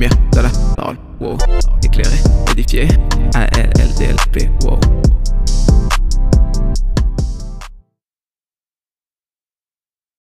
lumière. 0.00 0.16
De 0.32 0.40
la 0.40 0.50
parole. 0.76 0.96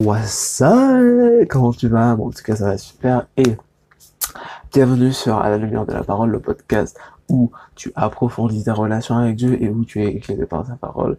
What's 0.00 0.62
up? 0.62 1.48
Comment 1.48 1.72
tu 1.72 1.88
vas? 1.88 2.14
Bon, 2.14 2.28
en 2.28 2.30
tout 2.30 2.42
cas, 2.42 2.56
ça 2.56 2.66
va 2.66 2.78
super. 2.78 3.26
Et 3.36 3.56
bienvenue 4.72 5.12
sur 5.12 5.36
À 5.38 5.50
la 5.50 5.58
lumière 5.58 5.84
de 5.84 5.92
la 5.92 6.02
parole, 6.02 6.30
le 6.30 6.40
podcast 6.40 6.98
où 7.28 7.50
tu 7.74 7.92
approfondis 7.96 8.64
ta 8.64 8.72
relation 8.72 9.16
avec 9.16 9.36
Dieu 9.36 9.60
et 9.60 9.68
où 9.68 9.84
tu 9.84 10.02
es 10.02 10.08
éclairé 10.08 10.46
par 10.46 10.66
sa 10.66 10.76
parole. 10.76 11.18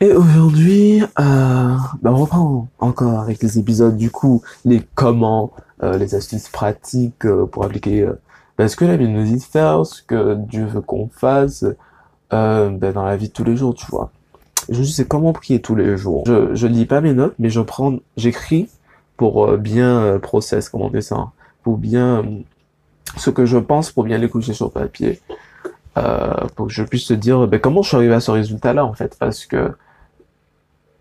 Et 0.00 0.12
aujourd'hui, 0.12 1.02
euh, 1.02 1.76
bah, 2.02 2.12
on 2.12 2.16
reprend 2.16 2.68
encore 2.78 3.20
avec 3.20 3.42
les 3.42 3.58
épisodes 3.58 3.96
du 3.96 4.10
coup, 4.10 4.42
les 4.64 4.82
comment, 4.94 5.52
euh, 5.82 5.96
les 5.96 6.14
astuces 6.14 6.48
pratiques 6.48 7.24
euh, 7.24 7.46
pour 7.46 7.64
appliquer 7.64 8.02
euh, 8.02 8.20
bah, 8.58 8.68
ce 8.68 8.76
que 8.76 8.84
la 8.84 8.96
Bible 8.96 9.12
nous 9.12 9.24
dit 9.24 9.36
de 9.36 9.42
faire, 9.42 9.86
ce 9.86 10.02
que 10.02 10.34
Dieu 10.34 10.66
veut 10.66 10.80
qu'on 10.80 11.08
fasse 11.08 11.64
euh, 12.32 12.70
bah, 12.70 12.92
dans 12.92 13.04
la 13.04 13.16
vie 13.16 13.28
de 13.28 13.32
tous 13.32 13.44
les 13.44 13.56
jours, 13.56 13.74
tu 13.74 13.86
vois. 13.86 14.10
Je 14.68 14.82
sais 14.82 15.04
comment 15.06 15.32
prier 15.32 15.60
tous 15.60 15.76
les 15.76 15.96
jours? 15.96 16.24
Je, 16.26 16.54
je 16.54 16.66
lis 16.66 16.86
pas 16.86 17.00
mes 17.00 17.12
notes, 17.14 17.34
mais 17.38 17.50
je 17.50 17.60
prends, 17.60 17.94
j'écris 18.16 18.68
pour 19.16 19.46
euh, 19.46 19.56
bien 19.56 20.18
process, 20.20 20.68
comment 20.68 20.90
dire 20.90 21.02
ça, 21.02 21.30
pour 21.62 21.78
bien 21.78 22.24
ce 23.16 23.30
que 23.30 23.46
je 23.46 23.58
pense, 23.58 23.92
pour 23.92 24.04
bien 24.04 24.18
les 24.18 24.28
coucher 24.28 24.54
sur 24.54 24.72
papier, 24.72 25.20
euh, 25.98 26.34
pour 26.56 26.66
que 26.66 26.72
je 26.72 26.82
puisse 26.82 27.06
te 27.06 27.14
dire 27.14 27.46
ben, 27.46 27.60
comment 27.60 27.82
je 27.82 27.88
suis 27.88 27.96
arrivé 27.96 28.14
à 28.14 28.20
ce 28.20 28.32
résultat-là 28.32 28.84
en 28.84 28.92
fait, 28.92 29.16
parce 29.20 29.46
que 29.46 29.70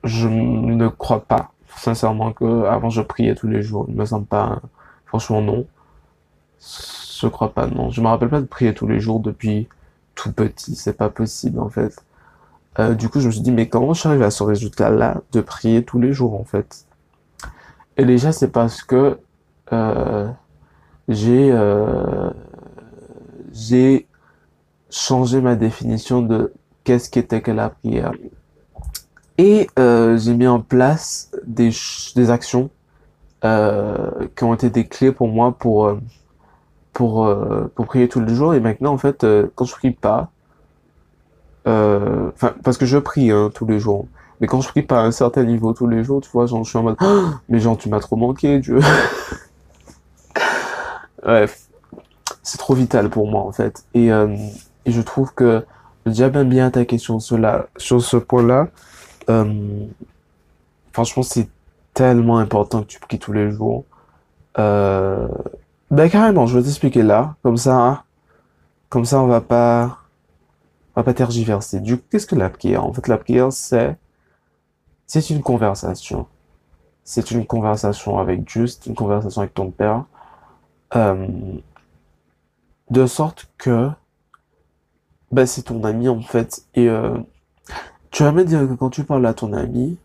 je 0.04 0.28
ne 0.28 0.88
crois 0.88 1.22
pas 1.22 1.52
sincèrement 1.76 2.34
que 2.34 2.66
avant 2.66 2.90
je 2.90 3.02
priais 3.02 3.36
tous 3.36 3.48
les 3.48 3.62
jours. 3.62 3.86
Il 3.90 3.96
me 3.96 4.06
semble 4.06 4.26
pas, 4.26 4.62
franchement 5.06 5.42
non. 5.42 5.66
Je 7.20 7.28
crois 7.28 7.54
pas, 7.54 7.68
non. 7.68 7.90
Je 7.90 8.02
me 8.02 8.08
rappelle 8.08 8.30
pas 8.30 8.42
de 8.42 8.46
prier 8.46 8.74
tous 8.74 8.88
les 8.88 9.00
jours 9.00 9.20
depuis 9.20 9.68
tout 10.16 10.32
petit. 10.32 10.76
C'est 10.76 10.98
pas 10.98 11.10
possible 11.10 11.60
en 11.60 11.70
fait. 11.70 12.04
Euh, 12.80 12.96
du 12.96 13.10
coup, 13.10 13.20
je 13.20 13.28
me 13.28 13.32
suis 13.32 13.42
dit, 13.42 13.52
mais 13.52 13.70
comment 13.70 13.94
je 13.94 14.08
à 14.08 14.32
ce 14.32 14.44
résultat-là 14.44 15.22
de 15.32 15.42
prier 15.42 15.84
tous 15.84 16.00
les 16.00 16.12
jours, 16.14 16.40
en 16.40 16.44
fait? 16.44 16.86
Et 17.98 18.06
déjà, 18.06 18.32
c'est 18.32 18.50
parce 18.50 18.84
que 18.84 19.20
euh, 19.72 20.28
j'ai 21.08 21.52
euh, 21.52 22.32
j'ai 23.52 24.08
changé 24.90 25.42
ma 25.42 25.56
définition 25.56 26.22
de 26.22 26.54
qu'est-ce 26.84 27.10
qu'était 27.10 27.42
que 27.42 27.52
la 27.52 27.70
prière. 27.70 28.14
Et 29.38 29.68
euh, 29.80 30.18
j'ai 30.18 30.34
mis 30.34 30.48
en 30.48 30.62
place 30.62 31.32
des, 31.46 31.72
des 32.16 32.30
actions 32.30 32.70
euh, 33.44 34.28
qui 34.36 34.44
ont 34.44 34.54
été 34.54 34.70
des 34.70 34.86
clés 34.86 35.12
pour 35.12 35.28
moi 35.28 35.54
pour, 35.58 35.88
euh, 35.88 36.00
pour, 36.94 37.26
euh, 37.26 37.72
pour 37.76 37.88
prier 37.88 38.08
tous 38.08 38.22
les 38.22 38.36
jours. 38.36 38.54
Et 38.54 38.60
maintenant, 38.60 38.94
en 38.94 38.98
fait, 38.98 39.24
euh, 39.24 39.48
quand 39.56 39.66
je 39.66 39.74
prie 39.74 39.92
pas, 39.92 40.30
enfin, 41.66 42.54
parce 42.64 42.78
que 42.78 42.86
je 42.86 42.98
prie 42.98 43.32
hein, 43.32 43.50
tous 43.54 43.66
les 43.66 43.80
jours. 43.80 44.06
Mais 44.42 44.48
quand 44.48 44.62
je 44.62 44.68
prie 44.68 44.82
pas 44.82 45.02
à 45.02 45.04
un 45.04 45.12
certain 45.12 45.44
niveau 45.44 45.74
tous 45.74 45.88
les 45.88 46.04
jours, 46.04 46.22
tu 46.22 46.30
vois, 46.32 46.46
genre, 46.46 46.64
je 46.64 46.70
suis 46.70 46.78
en 46.78 46.84
mode, 46.84 46.98
Ah, 47.00 47.40
mais 47.50 47.60
genre, 47.60 47.78
tu 47.78 47.90
m'as 47.90 48.00
trop 48.00 48.18
manqué, 48.18 48.60
Dieu. 48.60 48.80
Bref, 51.24 51.68
c'est 52.42 52.58
trop 52.58 52.74
vital 52.74 53.10
pour 53.10 53.30
moi, 53.30 53.42
en 53.42 53.52
fait. 53.52 53.86
Et, 53.94 54.12
euh, 54.12 54.36
et 54.86 54.92
je 54.92 55.02
trouve 55.02 55.34
que 55.34 55.64
le 56.06 56.12
diable 56.12 56.40
aime 56.40 56.50
bien 56.50 56.68
attaquer 56.68 56.98
sur 56.98 57.22
cela, 57.22 57.68
sur 57.78 58.02
ce 58.02 58.18
point-là. 58.18 58.68
Euh, 59.30 59.86
franchement, 60.92 61.24
c'est 61.24 61.50
tellement 61.94 62.38
important 62.38 62.82
que 62.82 62.88
tu 62.88 63.00
pries 63.00 63.20
tous 63.20 63.34
les 63.34 63.52
jours. 63.52 63.86
Euh, 64.60 65.28
ben, 65.92 66.10
carrément, 66.10 66.46
je 66.46 66.58
vais 66.58 66.64
t'expliquer 66.64 67.04
là. 67.04 67.36
Comme 67.44 67.58
ça, 67.58 68.04
comme 68.90 69.06
ça, 69.06 69.22
on 69.22 69.28
va 69.28 69.42
pas, 69.42 70.00
on 70.96 71.02
va 71.02 71.04
pas 71.04 71.14
tergiverser. 71.14 71.80
Du 71.80 71.98
coup, 71.98 72.04
qu'est-ce 72.12 72.28
que 72.28 72.36
la 72.36 72.50
prière? 72.50 72.86
En 72.86 72.94
fait, 72.94 73.08
la 73.08 73.18
prière, 73.18 73.52
c'est, 73.52 73.98
c'est 75.08 75.30
une 75.30 75.42
conversation. 75.42 76.28
C'est 77.04 77.32
une 77.32 77.46
conversation 77.46 78.18
avec 78.20 78.44
Dieu, 78.46 78.68
c'est 78.68 78.86
une 78.88 78.96
conversation 78.96 79.42
avec 79.42 79.54
ton 79.54 79.72
Père. 79.72 80.06
Euh, 80.96 81.28
de 82.90 83.06
sorte 83.08 83.52
que, 83.58 83.90
ben, 85.32 85.46
c'est 85.46 85.64
ton 85.64 85.84
ami, 85.84 86.08
en 86.10 86.22
fait. 86.22 86.64
Et, 86.76 86.88
euh, 86.88 87.18
tu 88.14 88.24
vas 88.24 88.32
me 88.32 88.46
dire 88.46 88.62
que 88.62 88.74
quand 88.76 88.92
tu 88.92 89.04
parles 89.04 89.26
à 89.26 89.34
ton 89.34 89.54
ami, 89.54 89.98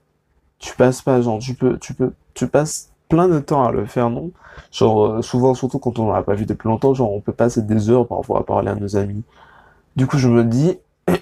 tu 0.58 0.74
passes 0.74 1.02
pas, 1.02 1.20
genre, 1.22 1.38
tu 1.38 1.54
peux, 1.54 1.78
tu 1.78 1.94
peux, 1.94 2.12
tu 2.34 2.48
passes 2.48 2.90
plein 3.08 3.28
de 3.28 3.38
temps 3.38 3.64
à 3.64 3.70
le 3.70 3.86
faire, 3.86 4.10
non? 4.10 4.32
Genre, 4.72 5.06
euh, 5.06 5.22
souvent, 5.22 5.54
surtout 5.54 5.78
quand 5.78 5.98
on 5.98 6.12
n'a 6.12 6.22
pas 6.22 6.34
vu 6.34 6.46
depuis 6.46 6.68
longtemps, 6.68 6.94
genre, 6.94 7.12
on 7.12 7.20
peut 7.20 7.32
passer 7.32 7.62
des 7.62 7.90
heures 7.90 8.08
parfois 8.08 8.40
à 8.40 8.42
parler 8.42 8.70
à 8.70 8.74
nos 8.74 8.96
amis. 8.96 9.22
Du 9.94 10.06
coup, 10.06 10.18
je 10.18 10.28
me 10.28 10.42
dis 10.42 10.78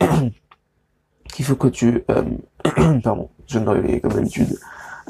qu'il 1.32 1.44
faut 1.44 1.56
que 1.56 1.68
tu, 1.68 2.04
euh, 2.10 2.24
pardon, 3.02 3.28
je 3.46 3.58
viens 3.58 3.66
de 3.66 3.70
réveiller 3.70 4.00
comme 4.00 4.12
d'habitude. 4.12 4.56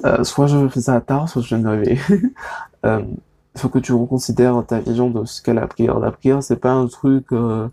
Euh, 0.04 0.24
soit 0.24 0.46
je 0.46 0.68
fais 0.68 0.80
ça 0.80 1.00
tard, 1.00 1.28
soit 1.28 1.42
je 1.42 1.48
viens 1.48 1.58
de 1.58 1.68
réveiller. 1.68 2.00
Euh, 2.84 3.02
il 3.56 3.60
faut 3.60 3.68
que 3.68 3.80
tu 3.80 3.92
reconsidères 3.92 4.64
ta 4.64 4.78
vision 4.78 5.10
de 5.10 5.24
ce 5.24 5.42
qu'est 5.42 5.54
la 5.54 5.66
prière. 5.66 5.98
La 5.98 6.12
prière, 6.12 6.40
c'est 6.42 6.60
pas 6.60 6.70
un 6.70 6.86
truc, 6.86 7.32
euh, 7.32 7.66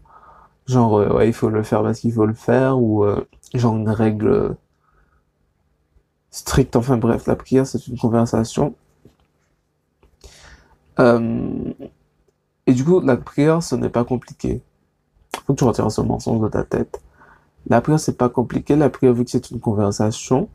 genre, 0.67 0.97
euh, 0.99 1.13
ouais, 1.13 1.27
il 1.29 1.33
faut 1.33 1.49
le 1.49 1.63
faire 1.63 1.83
parce 1.83 1.99
qu'il 1.99 2.13
faut 2.13 2.25
le 2.25 2.33
faire, 2.33 2.79
ou, 2.79 3.03
euh, 3.03 3.27
genre 3.53 3.75
une 3.75 3.89
règle 3.89 4.55
stricte. 6.31 6.75
Enfin 6.75 6.97
bref, 6.97 7.27
la 7.27 7.35
prière, 7.35 7.67
c'est 7.67 7.87
une 7.87 7.97
conversation. 7.97 8.75
Euh, 10.99 11.73
et 12.67 12.73
du 12.73 12.83
coup, 12.83 12.99
la 13.01 13.17
prière, 13.17 13.63
ce 13.63 13.75
n'est 13.75 13.89
pas 13.89 14.03
compliqué. 14.03 14.61
Faut 15.45 15.53
que 15.53 15.59
tu 15.59 15.63
retires 15.63 15.91
ce 15.91 16.01
mensonge 16.01 16.41
de 16.41 16.47
ta 16.49 16.63
tête. 16.63 17.01
La 17.67 17.81
prière, 17.81 17.99
c'est 17.99 18.17
pas 18.17 18.29
compliqué. 18.29 18.75
La 18.75 18.89
prière, 18.89 19.13
vu 19.13 19.25
que 19.25 19.31
c'est 19.31 19.51
une 19.51 19.59
conversation, 19.59 20.49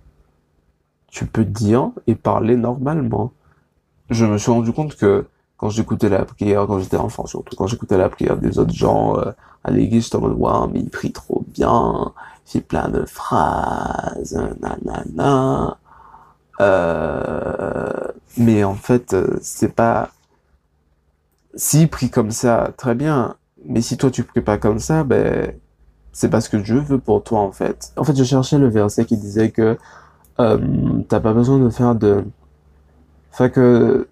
tu 1.09 1.27
peux 1.27 1.45
dire 1.45 1.91
et 2.07 2.15
parler 2.15 2.57
normalement. 2.57 3.33
Je 4.11 4.25
me 4.27 4.39
suis 4.39 4.51
rendu 4.51 4.73
compte 4.73 4.97
que 4.97 5.27
quand 5.59 5.69
j'écoutais 5.71 6.09
la 6.09 6.25
prière, 6.25 6.67
quand 6.67 6.79
j'étais 6.79 6.97
enfant 6.97 7.27
surtout, 7.27 7.55
quand 7.57 7.67
j'écoutais 7.67 7.99
la 7.99 8.09
prière 8.09 8.39
des 8.39 8.59
autres 8.59 8.73
gens 8.75 9.19
euh, 9.19 9.33
à 9.65 9.71
l'église, 9.71 10.05
j'étais 10.05 10.17
en 10.17 10.21
mode, 10.21 10.37
waouh, 10.39 10.69
mais 10.73 10.81
il 10.81 10.89
prie 10.89 11.13
trop 11.13 11.45
bien, 11.49 12.13
il 12.47 12.51
fait 12.53 12.61
plein 12.61 12.89
de 12.89 13.05
phrases, 13.05 14.41
nanana. 14.61 15.77
Euh, 16.61 18.09
mais 18.37 18.65
en 18.65 18.75
fait, 18.75 19.15
euh, 19.15 19.39
c'est 19.43 19.75
pas, 19.75 20.11
s'il 21.55 21.89
prie 21.89 22.11
comme 22.11 22.31
ça, 22.31 22.73
très 22.77 22.95
bien. 22.95 23.37
Mais 23.67 23.81
si 23.83 23.97
toi 23.97 24.11
tu 24.11 24.25
pries 24.25 24.41
pas 24.41 24.59
comme 24.59 24.79
ça, 24.79 25.05
ben, 25.05 25.53
c'est 26.13 26.29
parce 26.31 26.49
que 26.49 26.57
Dieu 26.57 26.79
veut 26.81 26.99
pour 26.99 27.25
toi, 27.25 27.41
en 27.41 27.53
fait. 27.53 27.93
En 27.97 28.05
fait, 28.05 28.17
je 28.17 28.25
cherchais 28.25 28.59
le 28.59 28.69
verset 28.69 29.05
qui 29.05 29.17
disait 29.17 29.51
que, 29.51 29.77
euh, 30.41 30.59
t'as 31.09 31.21
pas 31.21 31.33
besoin 31.33 31.59
de 31.59 31.69
faire 31.71 31.95
de, 31.95 32.25
Enfin 33.33 33.49
que 33.51 34.09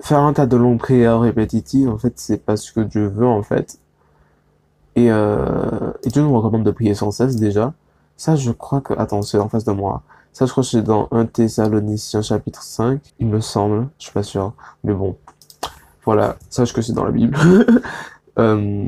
faire 0.00 0.20
un 0.20 0.32
tas 0.32 0.46
de 0.46 0.56
longues 0.56 0.78
prières 0.78 1.20
répétitives, 1.20 1.88
en 1.88 1.98
fait, 1.98 2.14
c'est 2.16 2.44
pas 2.44 2.56
ce 2.56 2.72
que 2.72 2.80
Dieu 2.80 3.06
veut, 3.08 3.26
en 3.26 3.42
fait. 3.42 3.78
Et, 4.94 5.10
euh, 5.10 5.92
Dieu 6.06 6.22
nous 6.22 6.34
recommande 6.34 6.64
de 6.64 6.70
prier 6.70 6.94
sans 6.94 7.10
cesse, 7.10 7.36
déjà. 7.36 7.74
Ça, 8.16 8.36
je 8.36 8.50
crois 8.50 8.80
que... 8.80 8.94
Attends, 8.94 9.22
c'est 9.22 9.38
en 9.38 9.48
face 9.48 9.64
de 9.64 9.72
moi. 9.72 10.02
Ça, 10.32 10.46
je 10.46 10.50
crois 10.50 10.62
que 10.62 10.70
c'est 10.70 10.82
dans 10.82 11.08
1 11.12 11.26
Thessaloniciens 11.26 12.22
chapitre 12.22 12.62
5, 12.62 13.00
il 13.20 13.26
me 13.26 13.40
semble. 13.40 13.88
Je 13.98 14.04
suis 14.04 14.12
pas 14.12 14.22
sûr. 14.22 14.52
Mais 14.84 14.92
bon. 14.92 15.16
Voilà. 16.04 16.36
Sache 16.50 16.72
que 16.72 16.82
c'est 16.82 16.92
dans 16.92 17.04
la 17.04 17.12
Bible. 17.12 17.36
Euh, 18.38 18.86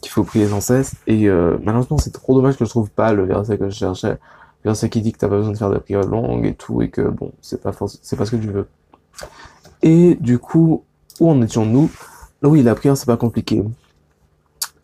qu'il 0.00 0.10
faut 0.10 0.24
prier 0.24 0.48
sans 0.48 0.60
cesse. 0.60 0.96
Et 1.06 1.28
euh, 1.28 1.56
malheureusement, 1.62 1.98
c'est 1.98 2.10
trop 2.10 2.34
dommage 2.34 2.56
que 2.56 2.64
je 2.64 2.70
trouve 2.70 2.90
pas 2.90 3.12
le 3.12 3.24
verset 3.24 3.56
que 3.56 3.68
je 3.68 3.76
cherchais. 3.76 4.18
Le 4.64 4.70
verset 4.70 4.90
qui 4.90 5.00
dit 5.02 5.12
que 5.12 5.18
t'as 5.18 5.28
pas 5.28 5.36
besoin 5.36 5.52
de 5.52 5.56
faire 5.56 5.70
de 5.70 5.78
prières 5.78 6.02
longues 6.02 6.46
et 6.46 6.54
tout, 6.54 6.82
et 6.82 6.90
que 6.90 7.02
bon, 7.02 7.30
c'est 7.40 7.62
pas 7.62 7.70
c'est 8.02 8.16
pas 8.16 8.26
ce 8.26 8.32
que 8.32 8.36
tu 8.36 8.48
veux. 8.48 8.66
Et 9.82 10.16
du 10.20 10.38
coup, 10.38 10.84
où 11.20 11.30
en 11.30 11.42
étions-nous? 11.42 11.90
Là, 12.40 12.48
Oui, 12.48 12.62
la 12.62 12.74
prière, 12.74 12.96
c'est 12.96 13.06
pas 13.06 13.16
compliqué. 13.16 13.62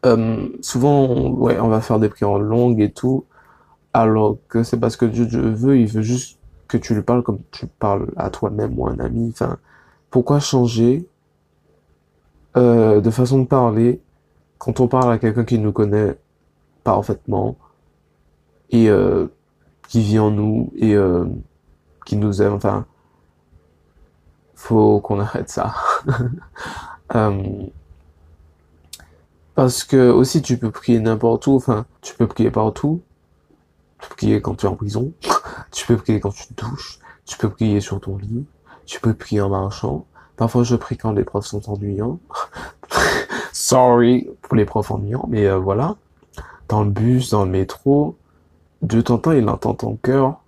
Euh, 0.06 0.48
souvent, 0.60 1.04
on- 1.04 1.32
ouais, 1.32 1.58
on 1.58 1.68
va 1.68 1.80
faire 1.80 1.98
des 1.98 2.08
prières 2.08 2.38
longues 2.38 2.80
et 2.80 2.90
tout, 2.92 3.24
alors 3.92 4.38
que 4.48 4.62
c'est 4.62 4.78
parce 4.78 4.96
que 4.96 5.04
Dieu, 5.04 5.26
Dieu 5.26 5.50
veut, 5.50 5.78
il 5.78 5.88
veut 5.88 6.02
juste 6.02 6.38
que 6.68 6.76
tu 6.76 6.94
lui 6.94 7.02
parles 7.02 7.22
comme 7.22 7.40
tu 7.50 7.66
parles 7.66 8.08
à 8.16 8.30
toi-même 8.30 8.78
ou 8.78 8.86
à 8.86 8.92
un 8.92 8.98
ami. 9.00 9.30
Enfin, 9.32 9.58
pourquoi 10.10 10.38
changer 10.40 11.06
euh, 12.56 13.00
de 13.00 13.10
façon 13.10 13.40
de 13.40 13.46
parler 13.46 14.00
quand 14.58 14.80
on 14.80 14.88
parle 14.88 15.12
à 15.12 15.18
quelqu'un 15.18 15.44
qui 15.44 15.58
nous 15.58 15.72
connaît 15.72 16.16
parfaitement 16.84 17.56
et 18.70 18.88
euh, 18.88 19.26
qui 19.88 20.00
vit 20.02 20.18
en 20.18 20.30
nous 20.30 20.72
et 20.76 20.94
qui 22.06 22.16
nous 22.16 22.42
aime? 22.42 22.52
Enfin, 22.54 22.86
faut 24.58 25.00
qu'on 25.00 25.20
arrête 25.20 25.50
ça. 25.50 25.74
Euh, 27.14 27.42
parce 29.54 29.82
que 29.82 30.10
aussi 30.10 30.42
tu 30.42 30.58
peux 30.58 30.70
prier 30.70 31.00
n'importe 31.00 31.46
où, 31.46 31.56
enfin 31.56 31.86
tu 32.02 32.14
peux 32.14 32.26
prier 32.26 32.50
partout, 32.50 33.00
tu 33.98 34.08
peux 34.10 34.14
prier 34.14 34.42
quand 34.42 34.56
tu 34.56 34.66
es 34.66 34.68
en 34.68 34.76
prison, 34.76 35.10
tu 35.70 35.86
peux 35.86 35.96
prier 35.96 36.20
quand 36.20 36.32
tu 36.32 36.48
te 36.48 36.62
douches, 36.62 36.98
tu 37.24 37.38
peux 37.38 37.48
prier 37.48 37.80
sur 37.80 37.98
ton 37.98 38.18
lit, 38.18 38.44
tu 38.84 39.00
peux 39.00 39.14
prier 39.14 39.40
en 39.40 39.48
marchant, 39.48 40.04
Parfois, 40.38 40.62
je 40.62 40.76
prie 40.76 40.96
quand 40.96 41.10
les 41.10 41.24
profs 41.24 41.46
sont 41.46 41.68
ennuyants. 41.68 42.20
Sorry 43.52 44.30
pour 44.40 44.54
les 44.54 44.64
profs 44.64 44.92
ennuyants, 44.92 45.26
mais 45.28 45.46
euh, 45.46 45.58
voilà. 45.58 45.96
Dans 46.68 46.84
le 46.84 46.90
bus, 46.90 47.30
dans 47.30 47.44
le 47.44 47.50
métro, 47.50 48.16
en 48.82 49.18
temps, 49.18 49.32
il 49.32 49.48
entend 49.48 49.74
ton 49.74 49.96
cœur. 49.96 50.40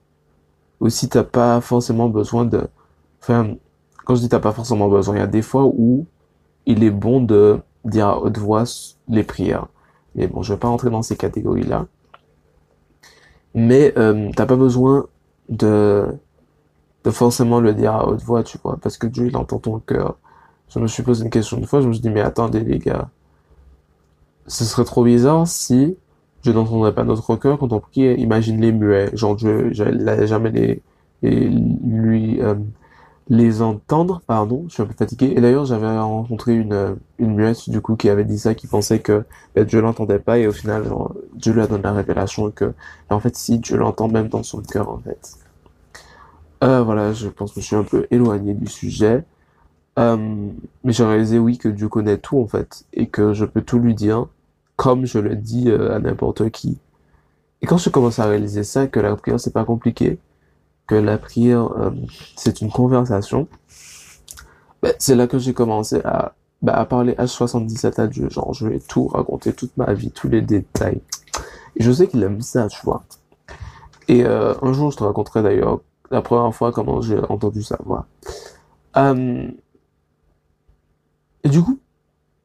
Aussi, 0.78 1.08
t'as 1.08 1.24
pas 1.24 1.60
forcément 1.60 2.08
besoin 2.08 2.44
de... 2.44 2.68
Enfin, 3.20 3.56
quand 4.04 4.14
je 4.14 4.20
dis 4.20 4.28
t'as 4.28 4.40
pas 4.40 4.52
forcément 4.52 4.88
besoin, 4.88 5.16
il 5.16 5.18
y 5.18 5.22
a 5.22 5.26
des 5.26 5.42
fois 5.42 5.64
où 5.64 6.06
il 6.66 6.84
est 6.84 6.90
bon 6.90 7.20
de 7.22 7.60
dire 7.84 8.08
à 8.08 8.20
haute 8.20 8.38
voix 8.38 8.64
les 9.08 9.24
prières. 9.24 9.66
Mais 10.14 10.26
bon, 10.26 10.42
je 10.42 10.52
vais 10.52 10.58
pas 10.58 10.68
rentrer 10.68 10.90
dans 10.90 11.02
ces 11.02 11.16
catégories-là. 11.16 11.86
Mais 13.54 13.92
euh, 13.96 14.30
t'as 14.34 14.46
pas 14.46 14.56
besoin 14.56 15.06
de 15.48 16.06
de 17.04 17.10
forcément 17.10 17.60
le 17.60 17.72
dire 17.74 17.94
à 17.94 18.08
haute 18.08 18.22
voix, 18.22 18.42
tu 18.42 18.58
vois, 18.62 18.76
parce 18.80 18.98
que 18.98 19.06
Dieu, 19.06 19.26
il 19.26 19.36
entend 19.36 19.58
ton 19.58 19.78
cœur. 19.80 20.18
Je 20.68 20.78
me 20.78 20.86
suis 20.86 21.02
posé 21.02 21.24
une 21.24 21.30
question 21.30 21.56
une 21.58 21.66
fois, 21.66 21.80
je 21.80 21.88
me 21.88 21.92
suis 21.92 22.02
dit, 22.02 22.10
mais 22.10 22.20
attendez, 22.20 22.60
les 22.60 22.78
gars, 22.78 23.08
ce 24.46 24.64
serait 24.64 24.84
trop 24.84 25.04
bizarre 25.04 25.46
si 25.46 25.96
je 26.42 26.52
n'entendrais 26.52 26.94
pas 26.94 27.04
notre 27.04 27.36
cœur 27.36 27.58
quand 27.58 27.72
on 27.72 27.80
prie, 27.80 28.14
imagine 28.14 28.60
les 28.60 28.72
muets, 28.72 29.14
genre 29.16 29.36
Dieu, 29.36 29.70
j'allais 29.72 30.26
jamais 30.26 30.50
les, 30.50 30.82
lui, 31.22 32.40
euh, 32.40 32.54
les 33.30 33.62
entendre, 33.62 34.22
pardon, 34.26 34.64
je 34.68 34.74
suis 34.74 34.82
un 34.82 34.86
peu 34.86 34.92
fatigué. 34.92 35.32
Et 35.36 35.40
d'ailleurs, 35.40 35.64
j'avais 35.64 35.86
rencontré 35.86 36.56
une, 36.56 36.96
une 37.18 37.34
muette, 37.36 37.70
du 37.70 37.80
coup, 37.80 37.94
qui 37.94 38.10
avait 38.10 38.24
dit 38.24 38.40
ça, 38.40 38.56
qui 38.56 38.66
pensait 38.66 38.98
que 38.98 39.24
ben, 39.54 39.64
Dieu 39.64 39.80
l'entendait 39.80 40.18
pas, 40.18 40.38
et 40.38 40.48
au 40.48 40.52
final, 40.52 40.84
Dieu 41.36 41.52
lui 41.52 41.62
a 41.62 41.68
donné 41.68 41.84
la 41.84 41.92
révélation 41.92 42.50
que, 42.50 42.74
en 43.08 43.20
fait, 43.20 43.36
si 43.36 43.60
Dieu 43.60 43.76
l'entend 43.76 44.08
même 44.08 44.28
dans 44.28 44.42
son 44.42 44.60
cœur, 44.62 44.88
en 44.88 44.98
fait. 44.98 45.36
Euh, 46.64 46.82
voilà, 46.82 47.12
je 47.12 47.28
pense 47.28 47.52
que 47.52 47.60
je 47.60 47.66
suis 47.66 47.76
un 47.76 47.84
peu 47.84 48.06
éloigné 48.10 48.52
du 48.52 48.66
sujet. 48.66 49.24
Euh, 49.98 50.16
mais 50.82 50.92
j'ai 50.92 51.04
réalisé, 51.04 51.38
oui, 51.38 51.56
que 51.56 51.68
Dieu 51.68 51.88
connaît 51.88 52.18
tout, 52.18 52.40
en 52.40 52.48
fait, 52.48 52.84
et 52.92 53.06
que 53.06 53.32
je 53.32 53.44
peux 53.44 53.62
tout 53.62 53.78
lui 53.78 53.94
dire, 53.94 54.26
comme 54.74 55.06
je 55.06 55.20
le 55.20 55.36
dis 55.36 55.70
euh, 55.70 55.94
à 55.94 56.00
n'importe 56.00 56.50
qui. 56.50 56.78
Et 57.62 57.66
quand 57.66 57.78
je 57.78 57.90
commence 57.90 58.18
à 58.18 58.26
réaliser 58.26 58.64
ça, 58.64 58.88
que 58.88 58.98
la 58.98 59.14
prière, 59.14 59.38
c'est 59.38 59.52
pas 59.52 59.64
compliqué, 59.64 60.18
que 60.90 60.96
la 60.96 61.18
prière, 61.18 61.70
euh, 61.78 61.92
c'est 62.34 62.60
une 62.60 62.70
conversation, 62.70 63.46
ben, 64.82 64.92
c'est 64.98 65.14
là 65.14 65.28
que 65.28 65.38
j'ai 65.38 65.54
commencé 65.54 66.00
à, 66.04 66.34
ben, 66.62 66.72
à 66.72 66.84
parler 66.84 67.12
H77 67.12 68.00
à 68.00 68.08
Dieu. 68.08 68.28
Genre, 68.28 68.52
je 68.54 68.66
vais 68.66 68.80
tout 68.80 69.06
raconter, 69.06 69.52
toute 69.52 69.76
ma 69.76 69.94
vie, 69.94 70.10
tous 70.10 70.28
les 70.28 70.42
détails. 70.42 71.00
Je 71.78 71.92
sais 71.92 72.08
qu'il 72.08 72.24
aime 72.24 72.40
ça, 72.40 72.66
tu 72.66 72.80
vois. 72.82 73.04
Et 74.08 74.24
euh, 74.24 74.54
un 74.62 74.72
jour, 74.72 74.90
je 74.90 74.96
te 74.96 75.04
raconterai 75.04 75.44
d'ailleurs 75.44 75.80
la 76.10 76.22
première 76.22 76.52
fois 76.52 76.72
comment 76.72 77.00
j'ai 77.00 77.20
entendu 77.28 77.62
sa 77.62 77.78
voix. 77.84 78.06
Euh, 78.96 79.48
et 81.44 81.48
du 81.48 81.62
coup, 81.62 81.78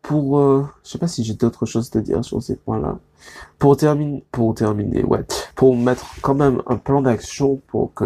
pour, 0.04 0.38
euh, 0.38 0.68
je 0.84 0.92
sais 0.92 1.00
pas 1.00 1.08
si 1.08 1.24
j'ai 1.24 1.34
d'autres 1.34 1.66
choses 1.66 1.90
à 1.96 2.00
dire 2.00 2.24
sur 2.24 2.44
ces 2.44 2.58
points-là. 2.58 3.00
Pour 3.58 3.76
terminer, 3.76 4.24
pour 4.32 4.54
terminer, 4.54 5.04
ouais, 5.04 5.26
pour 5.56 5.76
mettre 5.76 6.06
quand 6.22 6.36
même 6.36 6.62
un 6.68 6.78
plan 6.78 7.02
d'action 7.02 7.62
pour 7.68 7.94
que 7.94 8.06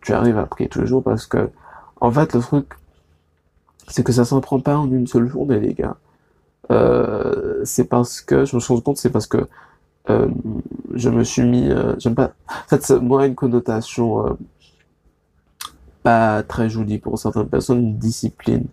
tu 0.00 0.12
arrives 0.12 0.38
à 0.38 0.46
prier 0.46 0.68
tous 0.68 0.80
les 0.80 0.86
jours, 0.86 1.02
parce 1.02 1.26
que, 1.26 1.50
en 2.00 2.10
fait, 2.10 2.34
le 2.34 2.40
truc, 2.40 2.66
c'est 3.88 4.02
que 4.02 4.12
ça 4.12 4.24
s'en 4.24 4.40
prend 4.40 4.60
pas 4.60 4.76
en 4.76 4.90
une 4.90 5.06
seule 5.06 5.28
journée, 5.28 5.60
les 5.60 5.74
gars. 5.74 5.96
Euh, 6.70 7.60
c'est 7.64 7.84
parce 7.84 8.20
que, 8.20 8.44
je 8.44 8.56
me 8.56 8.60
rendu 8.60 8.82
compte, 8.82 8.98
c'est 8.98 9.10
parce 9.10 9.26
que 9.26 9.48
euh, 10.10 10.28
je 10.94 11.10
me 11.10 11.24
suis 11.24 11.42
mis, 11.42 11.70
euh, 11.70 11.94
j'aime 11.98 12.14
pas, 12.14 12.32
en 12.48 12.68
fait, 12.68 12.90
moi, 12.90 13.26
une 13.26 13.34
connotation 13.34 14.26
euh, 14.26 14.32
pas 16.02 16.42
très 16.42 16.68
jolie 16.68 16.98
pour 16.98 17.18
certaines 17.18 17.48
personnes, 17.48 17.80
une 17.80 17.98
discipline. 17.98 18.66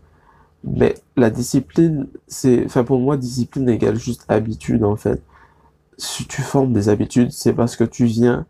Mais 0.64 0.96
la 1.16 1.30
discipline, 1.30 2.08
c'est, 2.28 2.66
enfin 2.66 2.84
pour 2.84 3.00
moi, 3.00 3.18
discipline 3.18 3.70
égale 3.70 3.98
juste 3.98 4.26
habitude 4.30 4.84
en 4.84 4.96
fait. 4.96 5.22
Si 5.98 6.26
tu 6.28 6.42
formes 6.42 6.74
des 6.74 6.90
habitudes, 6.90 7.32
c'est 7.32 7.54
parce 7.54 7.76
que 7.76 7.84
tu 7.84 8.06
viens 8.06 8.46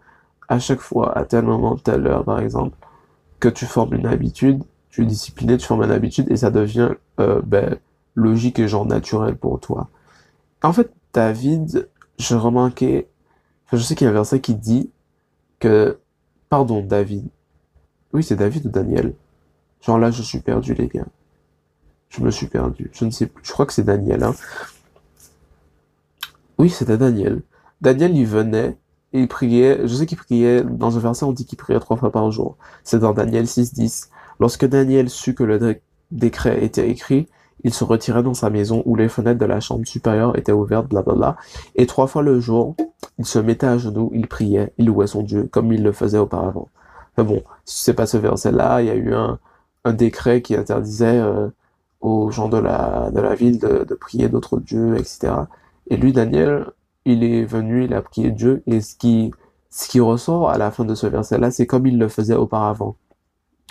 à 0.48 0.60
chaque 0.60 0.80
fois, 0.80 1.18
à 1.18 1.26
tel 1.26 1.46
moment, 1.46 1.76
telle 1.76 2.06
heure 2.08 2.24
par 2.24 2.40
exemple, 2.40 2.78
que 3.40 3.50
tu 3.50 3.66
formes 3.66 3.94
une 3.94 4.06
habitude, 4.06 4.64
tu 4.90 5.04
es 5.04 5.06
discipliné, 5.06 5.58
tu 5.58 5.66
formes 5.66 5.84
une 5.84 5.92
habitude 5.92 6.32
et 6.32 6.38
ça 6.38 6.52
devient 6.52 6.92
euh, 7.20 7.42
ben, 7.44 7.78
logique 8.16 8.60
et 8.60 8.68
genre 8.68 8.86
naturel 8.86 9.36
pour 9.36 9.60
toi. 9.60 9.90
En 10.64 10.74
fait, 10.74 10.92
David, 11.14 11.90
je 12.18 12.36
remarquais, 12.36 13.08
enfin, 13.66 13.78
je 13.78 13.84
sais 13.84 13.96
qu'il 13.96 14.06
y 14.06 14.08
a 14.08 14.12
un 14.12 14.14
verset 14.14 14.40
qui 14.40 14.56
dit 14.56 14.92
que, 15.60 16.00
pardon, 16.50 16.82
David, 16.82 17.28
oui, 18.14 18.24
c'est 18.24 18.36
David 18.36 18.66
ou 18.66 18.70
Daniel. 18.70 19.14
Genre 19.82 20.00
là, 20.00 20.10
je 20.10 20.22
suis 20.22 20.40
perdu, 20.40 20.74
les 20.74 20.88
gars. 20.88 21.06
Je 22.10 22.22
me 22.22 22.32
suis 22.32 22.48
perdu. 22.48 22.90
Je 22.94 23.06
ne 23.06 23.12
sais 23.12 23.28
plus. 23.28 23.44
Je 23.46 23.52
crois 23.52 23.66
que 23.66 23.74
c'est 23.74 23.84
Daniel. 23.84 24.24
Hein. 24.24 24.34
Oui, 26.58 26.70
c'était 26.70 26.98
Daniel. 26.98 27.42
Daniel, 27.82 28.16
il 28.16 28.26
venait 28.26 28.78
et 29.14 29.22
il 29.22 29.28
priait. 29.28 29.80
Je 29.88 29.94
sais 29.96 30.06
qu'il 30.06 30.18
priait. 30.18 30.64
Dans 30.64 30.98
un 30.98 31.00
verset, 31.00 31.26
on 31.26 31.32
dit 31.32 31.46
qu'il 31.46 31.58
priait 31.58 31.80
trois 31.80 31.98
fois 31.98 32.12
par 32.12 32.32
jour. 32.32 32.58
C'est 32.84 33.00
dans 33.00 33.14
Daniel 33.14 33.46
6.10. 33.46 34.10
Lorsque 34.40 34.66
Daniel 34.66 35.10
sut 35.10 35.36
que 35.36 35.44
le 35.44 35.80
décret 36.12 36.64
était 36.64 36.90
écrit, 36.90 37.28
il 37.64 37.74
se 37.74 37.84
retirait 37.84 38.24
dans 38.24 38.34
sa 38.34 38.50
maison 38.50 38.84
où 38.86 38.96
les 38.96 39.10
fenêtres 39.10 39.40
de 39.40 39.46
la 39.46 39.60
chambre 39.60 39.86
supérieure 39.88 40.38
étaient 40.38 40.52
ouvertes, 40.52 40.88
blablabla. 40.88 41.38
Et 41.76 41.86
trois 41.88 42.08
fois 42.08 42.22
le 42.22 42.40
jour, 42.40 42.76
il 43.18 43.26
se 43.26 43.40
mettait 43.40 43.68
à 43.68 43.78
genoux, 43.78 44.12
il 44.14 44.28
priait, 44.28 44.74
il 44.78 44.88
louait 44.88 45.08
son 45.08 45.24
Dieu, 45.24 45.48
comme 45.52 45.72
il 45.72 45.82
le 45.84 45.92
faisait 45.92 46.18
auparavant. 46.18 46.70
Mais 47.18 47.24
bon, 47.24 47.44
c'est 47.64 47.94
pas 47.94 48.06
ce 48.06 48.18
verset-là, 48.18 48.82
il 48.82 48.88
y 48.88 48.90
a 48.90 48.96
eu 48.96 49.14
un, 49.14 49.40
un 49.86 49.94
décret 49.94 50.42
qui 50.42 50.56
interdisait 50.56 51.20
euh, 51.20 51.48
aux 52.02 52.30
gens 52.32 52.50
de 52.50 52.58
la, 52.58 53.10
de 53.12 53.22
la 53.22 53.36
ville 53.36 53.60
de, 53.60 53.84
de 53.84 53.96
prier 53.96 54.30
d'autres 54.30 54.60
dieux, 54.60 54.98
etc. 54.98 55.34
Et 55.88 55.98
lui, 55.98 56.14
Daniel, 56.14 56.68
il 57.06 57.24
est 57.24 57.46
venu, 57.46 57.86
il 57.86 57.94
a 57.94 58.02
prié 58.02 58.32
Dieu, 58.32 58.64
et 58.68 58.82
ce 58.82 58.96
qui, 58.96 59.32
ce 59.70 59.88
qui 59.88 60.00
ressort 60.00 60.50
à 60.50 60.58
la 60.58 60.72
fin 60.72 60.86
de 60.86 60.96
ce 60.96 61.08
verset-là, 61.08 61.52
c'est 61.52 61.68
comme 61.68 61.86
il 61.86 61.98
le 61.98 62.08
faisait 62.08 62.36
auparavant. 62.36 62.96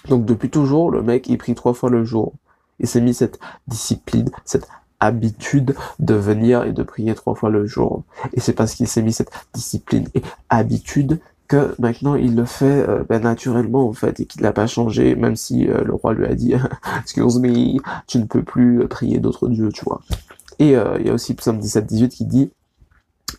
Donc 0.08 0.24
depuis 0.24 0.50
toujours, 0.50 0.90
le 0.90 1.02
mec, 1.02 1.28
il 1.28 1.38
prie 1.38 1.54
trois 1.54 1.74
fois 1.74 1.90
le 1.90 2.04
jour. 2.04 2.34
Il 2.78 2.86
s'est 2.86 3.00
mis 3.00 3.14
cette 3.14 3.38
discipline, 3.66 4.30
cette 4.44 4.68
habitude 5.00 5.74
de 5.98 6.14
venir 6.14 6.64
et 6.64 6.72
de 6.72 6.82
prier 6.82 7.14
trois 7.14 7.34
fois 7.34 7.50
le 7.50 7.66
jour. 7.66 8.04
Et 8.32 8.40
c'est 8.40 8.52
parce 8.52 8.74
qu'il 8.74 8.88
s'est 8.88 9.02
mis 9.02 9.12
cette 9.12 9.32
discipline 9.52 10.08
et 10.14 10.22
habitude 10.48 11.20
que 11.48 11.74
maintenant 11.78 12.14
il 12.14 12.34
le 12.36 12.46
fait 12.46 12.88
euh, 12.88 13.04
ben, 13.06 13.20
naturellement 13.20 13.86
en 13.86 13.92
fait 13.92 14.20
et 14.20 14.24
qu'il 14.24 14.42
n'a 14.42 14.52
pas 14.52 14.66
changé 14.66 15.14
même 15.14 15.36
si 15.36 15.68
euh, 15.68 15.82
le 15.84 15.92
roi 15.92 16.14
lui 16.14 16.24
a 16.24 16.34
dit 16.34 16.54
excuse 17.02 17.38
me 17.38 17.78
tu 18.06 18.18
ne 18.18 18.24
peux 18.24 18.42
plus 18.42 18.88
prier 18.88 19.18
d'autres 19.18 19.48
dieux 19.48 19.70
tu 19.70 19.84
vois 19.84 20.00
et 20.58 20.76
euh, 20.76 20.96
il 21.00 21.06
y 21.06 21.10
a 21.10 21.14
aussi 21.14 21.34
Psaume 21.34 21.58
17 21.58 21.86
18 21.86 22.08
qui 22.10 22.24
dit 22.24 22.50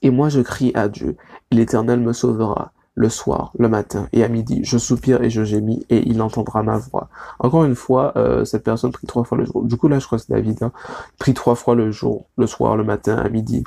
et 0.02 0.10
moi 0.10 0.30
je 0.30 0.42
crie 0.42 0.72
à 0.76 0.88
Dieu 0.88 1.18
et 1.52 1.56
l'Éternel 1.56 2.00
me 2.00 2.14
sauvera 2.14 2.72
le 2.98 3.10
soir, 3.10 3.52
le 3.60 3.68
matin 3.68 4.08
et 4.14 4.24
à 4.24 4.30
midi, 4.30 4.62
je 4.64 4.78
soupire 4.78 5.22
et 5.22 5.30
je 5.30 5.44
gémis 5.44 5.86
et 5.90 6.08
il 6.08 6.22
entendra 6.22 6.64
ma 6.64 6.78
voix. 6.78 7.10
Encore 7.40 7.66
une 7.66 7.76
fois, 7.76 8.14
cette 8.46 8.64
personne 8.64 8.94
prie 8.94 9.06
trois 9.06 9.26
fois 9.26 9.38
le 9.38 9.44
jour. 9.44 9.66
Du 9.66 9.76
coup 9.76 9.90
là, 9.90 10.00
je 10.00 10.06
crois 10.06 10.18
que 10.18 10.24
c'est 10.24 10.32
David, 10.32 10.64
hein, 10.64 10.72
prie 11.20 11.34
trois 11.34 11.56
fois 11.56 11.76
le 11.76 11.92
jour, 11.92 12.28
le 12.38 12.48
soir, 12.48 12.78
le 12.78 12.86
matin, 12.86 13.18
à 13.18 13.28
midi. 13.28 13.66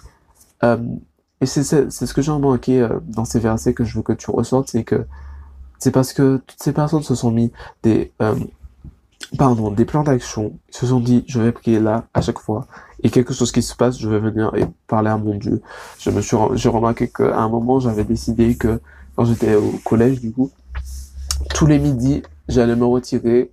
Et 1.40 1.47
c'est 1.47 1.62
ce 1.90 2.14
que 2.14 2.23
j'ai 2.23 2.33
remarqué 2.33 2.83
euh, 2.83 2.99
dans 3.07 3.25
ces 3.25 3.38
versets 3.38 3.75
que 3.75 3.85
je 3.85 3.97
veux 3.97 4.02
que 4.02 4.12
tu 4.12 4.31
ressortes, 4.31 4.69
c'est 4.71 4.85
que 4.85 5.07
c'est 5.78 5.93
parce 5.93 6.12
que 6.12 6.38
toutes 6.38 6.61
ces 6.61 6.73
personnes 6.73 7.02
se 7.02 7.14
sont 7.14 7.31
mis 7.31 7.52
des 7.85 8.12
euh, 8.21 8.35
pardon 9.38 9.71
des 9.71 9.85
plans 9.85 10.02
d'action, 10.02 10.59
ils 10.69 10.76
se 10.76 10.87
sont 10.87 10.99
dit 10.99 11.25
je 11.28 11.40
vais 11.40 11.52
prier 11.52 11.78
là 11.78 12.07
à 12.12 12.23
chaque 12.23 12.40
fois 12.40 12.67
et 13.02 13.11
quelque 13.11 13.33
chose 13.33 13.52
qui 13.52 13.62
se 13.62 13.75
passe, 13.75 13.99
je 13.99 14.09
vais 14.09 14.19
venir 14.19 14.52
et 14.57 14.64
parler 14.87 15.11
à 15.11 15.17
mon 15.17 15.35
Dieu. 15.35 15.62
Je 15.99 16.11
me 16.11 16.21
suis 16.21 16.37
j'ai 16.55 16.69
remarqué 16.69 17.09
qu'à 17.09 17.38
un 17.38 17.49
moment 17.49 17.81
j'avais 17.81 18.05
décidé 18.05 18.57
que 18.57 18.81
quand 19.17 19.25
j'étais 19.25 19.55
au 19.55 19.73
collège 19.85 20.21
du 20.21 20.33
coup 20.33 20.50
tous 21.55 21.67
les 21.67 21.78
midis 21.78 22.23
j'allais 22.49 22.76
me 22.76 22.85
retirer 22.85 23.50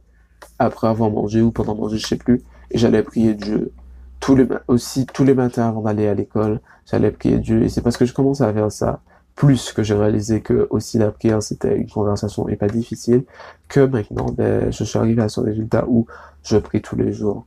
après 0.60 0.88
avoir 0.88 1.10
mangé 1.12 1.42
ou 1.42 1.52
pendant 1.52 1.76
manger 1.76 1.98
je 1.98 2.08
sais 2.08 2.18
plus 2.18 2.42
et 2.72 2.78
j'allais 2.78 3.04
prier 3.04 3.34
Dieu 3.34 3.72
tous 4.20 4.36
les 4.36 4.48
aussi 4.68 5.06
tous 5.06 5.24
les 5.24 5.34
matins 5.34 5.68
avant 5.68 5.82
d'aller 5.82 6.08
à 6.08 6.14
l'école 6.14 6.60
j'allais 6.86 7.12
prier 7.12 7.38
Dieu. 7.38 7.64
Et 7.64 7.70
c'est 7.70 7.82
parce 7.82 7.98
que 7.98 8.06
je 8.06 8.14
commençais 8.14 8.44
à 8.44 8.54
faire 8.54 8.72
ça, 8.72 9.02
plus 9.36 9.74
que 9.74 9.84
j'ai 9.84 9.96
réalisé 9.96 10.42
que 10.42 10.68
aussi 10.70 10.98
la 10.98 11.12
prière 11.12 11.44
c'était 11.44 11.78
une 11.78 11.90
conversation 11.90 12.48
et 12.48 12.56
pas 12.56 12.68
difficile, 12.68 13.24
que 13.68 13.82
maintenant 13.82 14.28
ben, 14.32 14.72
je 14.72 14.84
suis 14.84 14.98
arrivé 14.98 15.22
à 15.22 15.30
ce 15.30 15.40
résultat 15.40 15.86
où 15.88 16.08
je 16.44 16.58
prie 16.58 16.82
tous 16.82 16.96
les 16.96 17.12
jours. 17.12 17.46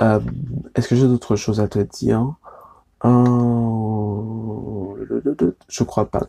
Euh, 0.00 0.20
Est-ce 0.74 0.88
que 0.88 0.96
j'ai 0.96 1.06
d'autres 1.06 1.36
choses 1.36 1.60
à 1.60 1.68
te 1.68 1.78
dire? 1.78 2.34
Je 5.68 5.84
crois 5.84 6.06
pas. 6.06 6.26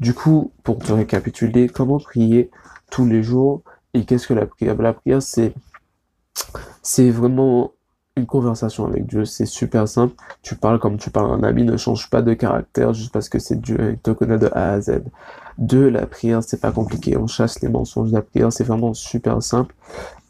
Du 0.00 0.14
coup, 0.14 0.52
pour 0.62 0.78
te 0.78 0.92
récapituler, 0.92 1.68
comment 1.68 1.98
prier 1.98 2.50
tous 2.90 3.04
les 3.06 3.22
jours 3.22 3.62
et 3.94 4.04
qu'est-ce 4.04 4.26
que 4.28 4.34
la 4.34 4.46
prière? 4.46 4.76
La 4.80 4.92
prière, 4.92 5.22
c'est 5.22 5.52
c'est 6.82 7.10
vraiment 7.10 7.72
une 8.16 8.26
conversation 8.26 8.86
avec 8.86 9.06
Dieu, 9.06 9.24
c'est 9.24 9.46
super 9.46 9.86
simple. 9.88 10.14
Tu 10.42 10.56
parles 10.56 10.78
comme 10.78 10.98
tu 10.98 11.10
parles 11.10 11.30
à 11.30 11.34
un 11.34 11.42
ami, 11.42 11.64
ne 11.64 11.76
change 11.76 12.10
pas 12.10 12.22
de 12.22 12.34
caractère 12.34 12.92
juste 12.92 13.12
parce 13.12 13.28
que 13.28 13.38
c'est 13.38 13.60
Dieu, 13.60 13.92
il 13.92 13.98
te 13.98 14.10
connaît 14.10 14.38
de 14.38 14.48
A 14.52 14.72
à 14.72 14.80
Z. 14.80 15.02
Deux, 15.58 15.88
la 15.88 16.06
prière, 16.06 16.42
c'est 16.42 16.60
pas 16.60 16.72
compliqué, 16.72 17.16
on 17.16 17.26
chasse 17.26 17.60
les 17.60 17.68
mensonges. 17.68 18.12
La 18.12 18.22
prière, 18.22 18.52
c'est 18.52 18.64
vraiment 18.64 18.94
super 18.94 19.42
simple. 19.42 19.74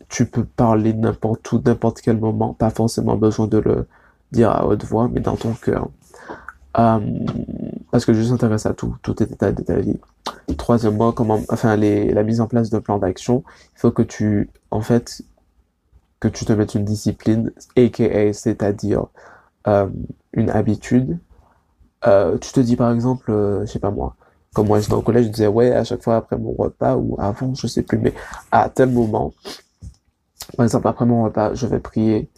Tu 0.08 0.26
peux 0.26 0.44
parler 0.44 0.92
n'importe 0.92 1.50
où, 1.52 1.60
n'importe 1.64 2.00
quel 2.00 2.18
moment, 2.18 2.54
pas 2.54 2.70
forcément 2.70 3.16
besoin 3.16 3.46
de 3.46 3.58
le 3.58 3.86
dire 4.32 4.50
à 4.50 4.66
haute 4.66 4.84
voix, 4.84 5.08
mais 5.08 5.20
dans 5.20 5.36
ton 5.36 5.52
cœur. 5.52 5.88
Euh, 6.78 6.98
parce 7.90 8.04
que 8.04 8.12
je 8.12 8.22
s'intéresse 8.22 8.66
à 8.66 8.74
tout, 8.74 8.96
tout 9.02 9.22
état 9.22 9.52
de 9.52 9.62
ta 9.62 9.76
vie. 9.76 9.98
Troisièmement, 10.56 11.12
comment, 11.12 11.40
enfin, 11.48 11.76
la 11.76 12.22
mise 12.22 12.40
en 12.40 12.46
place 12.46 12.70
de 12.70 12.78
plan 12.78 12.98
d'action. 12.98 13.42
Il 13.76 13.80
faut 13.80 13.90
que 13.90 14.02
tu, 14.02 14.50
en 14.70 14.80
fait, 14.80 15.22
que 16.20 16.28
tu 16.28 16.44
te 16.44 16.52
mettes 16.52 16.74
une 16.74 16.84
discipline, 16.84 17.52
aka, 17.76 18.32
c'est-à-dire 18.32 19.06
euh, 19.66 19.88
une 20.32 20.50
habitude. 20.50 21.18
Euh, 22.06 22.38
tu 22.38 22.52
te 22.52 22.60
dis 22.60 22.76
par 22.76 22.92
exemple, 22.92 23.32
je 23.62 23.66
sais 23.66 23.78
pas 23.80 23.90
moi, 23.90 24.14
comme 24.54 24.68
moi 24.68 24.80
j'étais 24.80 24.94
au 24.94 25.02
collège, 25.02 25.26
je 25.26 25.30
disais 25.30 25.46
ouais 25.48 25.72
à 25.72 25.84
chaque 25.84 26.02
fois 26.02 26.16
après 26.16 26.38
mon 26.38 26.52
repas 26.52 26.96
ou 26.96 27.16
avant, 27.18 27.54
je 27.54 27.66
sais 27.66 27.82
plus, 27.82 27.98
mais 27.98 28.14
à 28.52 28.68
tel 28.68 28.90
moment, 28.90 29.32
par 30.56 30.64
exemple 30.64 30.88
après 30.88 31.06
mon 31.06 31.24
repas, 31.24 31.54
je 31.54 31.66
vais 31.66 31.80
prier 31.80 32.30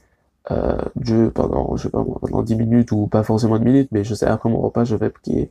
euh, 0.51 0.79
Dieu 0.97 1.31
pendant, 1.35 1.77
je 1.77 1.85
sais 1.85 1.91
pas 1.91 2.05
pendant 2.05 2.43
10 2.43 2.57
minutes 2.57 2.93
ou 2.93 3.07
pas 3.07 3.23
forcément 3.23 3.59
10 3.59 3.65
minutes, 3.65 3.89
mais 3.93 4.05
je 4.05 4.15
sais 4.15 4.27
après 4.27 4.49
mon 4.49 4.61
repas, 4.61 4.85
je 4.85 4.97
vais 4.97 5.11
prier. 5.11 5.51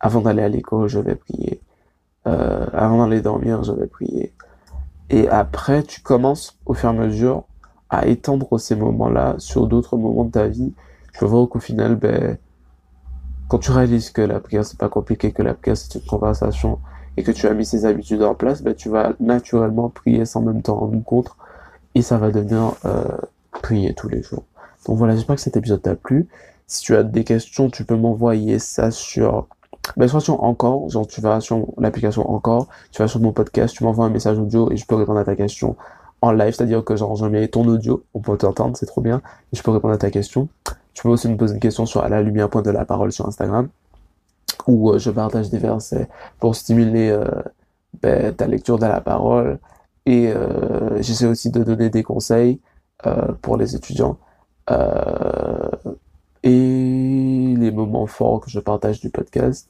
Avant 0.00 0.20
d'aller 0.20 0.42
à 0.42 0.48
l'école, 0.48 0.88
je 0.88 0.98
vais 0.98 1.14
prier. 1.14 1.60
Euh, 2.26 2.66
avant 2.72 3.06
d'aller 3.06 3.22
dormir, 3.22 3.62
je 3.62 3.72
vais 3.72 3.86
prier. 3.86 4.34
Et 5.10 5.28
après, 5.28 5.84
tu 5.84 6.00
commences 6.02 6.58
au 6.66 6.74
fur 6.74 6.90
et 6.90 6.92
à 6.92 6.94
mesure 6.94 7.44
à 7.88 8.06
étendre 8.06 8.58
ces 8.58 8.74
moments-là 8.74 9.36
sur 9.38 9.66
d'autres 9.68 9.96
moments 9.96 10.24
de 10.24 10.32
ta 10.32 10.48
vie. 10.48 10.74
Je 11.12 11.20
veux 11.20 11.28
voir 11.30 11.48
qu'au 11.48 11.60
final, 11.60 11.94
ben, 11.94 12.36
quand 13.48 13.58
tu 13.58 13.70
réalises 13.70 14.10
que 14.10 14.22
la 14.22 14.40
prière 14.40 14.64
c'est 14.64 14.78
pas 14.78 14.88
compliqué, 14.88 15.30
que 15.30 15.42
la 15.42 15.54
prière 15.54 15.76
c'est 15.76 15.94
une 15.94 16.04
conversation 16.06 16.80
et 17.16 17.22
que 17.22 17.30
tu 17.30 17.46
as 17.46 17.54
mis 17.54 17.64
ces 17.64 17.86
habitudes 17.86 18.22
en 18.22 18.34
place, 18.34 18.62
ben, 18.62 18.74
tu 18.74 18.88
vas 18.88 19.12
naturellement 19.20 19.88
prier 19.88 20.24
sans 20.24 20.42
même 20.42 20.62
t'en 20.62 20.74
rendre 20.74 21.02
compte 21.04 21.30
et 21.96 22.02
ça 22.02 22.18
va 22.18 22.30
devenir 22.30 22.74
euh, 22.84 23.04
prier 23.62 23.94
tous 23.94 24.08
les 24.08 24.22
jours. 24.22 24.44
Donc 24.86 24.98
voilà, 24.98 25.14
j'espère 25.14 25.36
que 25.36 25.40
cet 25.40 25.56
épisode 25.56 25.80
t'a 25.80 25.94
plu. 25.94 26.28
Si 26.66 26.82
tu 26.82 26.94
as 26.94 27.02
des 27.02 27.24
questions, 27.24 27.70
tu 27.70 27.84
peux 27.84 27.96
m'envoyer 27.96 28.58
ça 28.58 28.90
sur 28.90 29.46
ben, 29.96 30.06
soit 30.06 30.20
sur 30.20 30.42
encore, 30.44 30.90
genre 30.90 31.06
tu 31.06 31.22
vas 31.22 31.40
sur 31.40 31.66
l'application 31.78 32.30
encore, 32.30 32.68
tu 32.92 33.00
vas 33.00 33.08
sur 33.08 33.20
mon 33.20 33.32
podcast, 33.32 33.74
tu 33.74 33.84
m'envoies 33.84 34.04
un 34.04 34.10
message 34.10 34.38
audio 34.38 34.70
et 34.70 34.76
je 34.76 34.84
peux 34.84 34.94
répondre 34.94 35.20
à 35.20 35.24
ta 35.24 35.36
question 35.36 35.76
en 36.20 36.32
live, 36.32 36.52
c'est-à-dire 36.52 36.84
que 36.84 36.96
genre 36.96 37.30
mets 37.30 37.48
ton 37.48 37.66
audio, 37.66 38.04
on 38.12 38.20
peut 38.20 38.36
t'entendre, 38.36 38.76
c'est 38.76 38.86
trop 38.86 39.00
bien, 39.00 39.22
et 39.52 39.56
je 39.56 39.62
peux 39.62 39.70
répondre 39.70 39.94
à 39.94 39.98
ta 39.98 40.10
question. 40.10 40.48
Tu 40.92 41.02
peux 41.02 41.08
aussi 41.08 41.28
me 41.28 41.36
poser 41.36 41.54
une 41.54 41.60
question 41.60 41.86
sur 41.86 42.02
à 42.02 42.08
la 42.10 42.20
lumière 42.20 42.50
point 42.50 42.62
de 42.62 42.70
la 42.70 42.84
parole 42.84 43.10
sur 43.12 43.26
Instagram, 43.26 43.68
où 44.66 44.90
euh, 44.90 44.98
je 44.98 45.10
partage 45.10 45.48
des 45.48 45.58
versets 45.58 46.08
pour 46.40 46.56
stimuler 46.56 47.10
euh, 47.10 47.24
ben, 48.02 48.34
ta 48.34 48.46
lecture 48.46 48.78
de 48.78 48.86
la 48.86 49.00
parole, 49.00 49.58
et 50.06 50.28
euh, 50.28 51.02
j'essaie 51.02 51.26
aussi 51.26 51.50
de 51.50 51.62
donner 51.62 51.90
des 51.90 52.02
conseils 52.04 52.60
euh, 53.06 53.32
pour 53.42 53.56
les 53.56 53.74
étudiants. 53.74 54.16
Euh, 54.70 55.68
et 56.42 57.54
les 57.58 57.70
moments 57.72 58.06
forts 58.06 58.40
que 58.40 58.50
je 58.50 58.60
partage 58.60 59.00
du 59.00 59.10
podcast. 59.10 59.68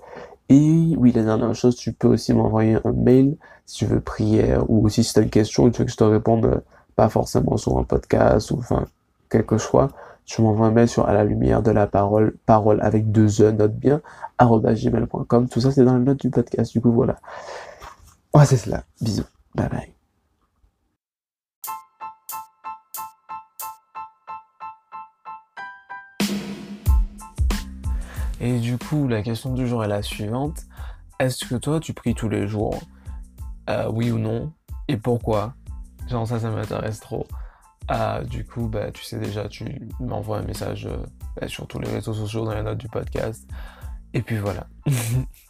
Et 0.50 0.94
oui, 0.96 1.12
la 1.12 1.22
dernière 1.22 1.54
chose, 1.54 1.74
tu 1.74 1.92
peux 1.92 2.08
aussi 2.08 2.34
m'envoyer 2.34 2.76
un 2.84 2.92
mail 2.92 3.36
si 3.64 3.78
tu 3.78 3.86
veux 3.86 4.00
prière 4.00 4.70
ou 4.70 4.88
si 4.88 5.02
tu 5.02 5.18
as 5.18 5.22
une 5.22 5.30
question 5.30 5.68
tu 5.70 5.78
veux 5.78 5.86
que 5.86 5.90
je 5.90 5.96
te 5.96 6.04
réponde 6.04 6.62
pas 6.94 7.08
forcément 7.08 7.56
sur 7.56 7.76
un 7.78 7.82
podcast 7.84 8.50
ou 8.50 8.58
enfin 8.58 8.84
quelque 9.30 9.58
chose. 9.58 9.88
Tu 10.26 10.42
m'envoies 10.42 10.66
un 10.66 10.70
mail 10.70 10.88
sur 10.88 11.08
à 11.08 11.14
la 11.14 11.24
lumière 11.24 11.62
de 11.62 11.70
la 11.70 11.86
parole, 11.86 12.36
parole 12.46 12.80
avec 12.82 13.10
deux 13.10 13.42
E, 13.42 13.52
note 13.52 13.74
bien, 13.74 14.00
gmail.com. 14.40 15.48
Tout 15.48 15.60
ça, 15.60 15.70
c'est 15.70 15.84
dans 15.84 15.96
les 15.96 16.04
notes 16.04 16.20
du 16.20 16.30
podcast. 16.30 16.72
Du 16.72 16.80
coup, 16.80 16.92
voilà. 16.92 17.16
Ouais, 18.34 18.44
c'est 18.44 18.56
cela. 18.56 18.84
Bisous. 19.00 19.24
Bye 19.54 19.68
bye. 19.68 19.95
Et 28.40 28.58
du 28.58 28.78
coup, 28.78 29.08
la 29.08 29.22
question 29.22 29.52
du 29.54 29.66
jour 29.66 29.84
est 29.84 29.88
la 29.88 30.02
suivante. 30.02 30.62
Est-ce 31.18 31.44
que 31.44 31.54
toi, 31.54 31.80
tu 31.80 31.94
pries 31.94 32.14
tous 32.14 32.28
les 32.28 32.46
jours? 32.46 32.78
Euh, 33.70 33.90
Oui 33.90 34.10
ou 34.10 34.18
non? 34.18 34.52
Et 34.88 34.96
pourquoi? 34.96 35.54
Genre 36.08 36.26
ça, 36.26 36.38
ça 36.38 36.50
m'intéresse 36.50 37.00
trop. 37.00 37.26
Ah, 37.88 38.22
du 38.24 38.44
coup, 38.44 38.68
bah, 38.68 38.90
tu 38.90 39.02
sais 39.04 39.18
déjà, 39.18 39.48
tu 39.48 39.88
m'envoies 40.00 40.38
un 40.38 40.42
message 40.42 40.86
euh, 40.86 40.98
bah, 41.40 41.48
sur 41.48 41.66
tous 41.66 41.78
les 41.78 41.88
réseaux 41.88 42.14
sociaux 42.14 42.44
dans 42.44 42.54
les 42.54 42.62
notes 42.62 42.78
du 42.78 42.88
podcast. 42.88 43.48
Et 44.12 44.22
puis 44.22 44.38
voilà. 44.38 44.66